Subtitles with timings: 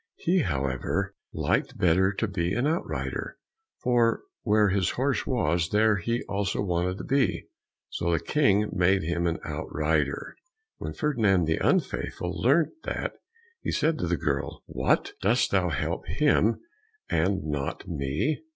[0.15, 3.37] He, however, liked better to be an outrider,
[3.83, 7.45] for where his horse was, there he also wanted to be,
[7.87, 10.37] so the King made him an outrider.
[10.79, 13.13] When Ferdinand the Unfaithful learnt that,
[13.61, 15.11] he said to the girl, "What!
[15.21, 16.61] Dost thou help him
[17.07, 18.41] and not me?"